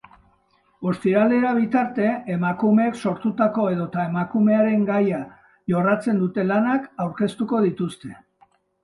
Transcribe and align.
Ostiralera 0.91 1.49
bitarte, 1.57 2.07
emakumeek 2.35 2.97
sortutako 3.09 3.65
edota 3.73 4.05
emakumearen 4.13 4.87
gaia 4.87 5.19
jorratzen 5.75 6.23
duten 6.23 6.49
lanak 6.53 6.89
aurkeztuko 7.07 7.61
dituzte. 7.69 8.17